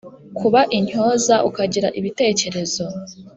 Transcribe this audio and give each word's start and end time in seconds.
kuba 0.39 0.61
intyoza, 0.77 1.35
ukagira 1.49 1.87
ibitekerezo 1.99 2.85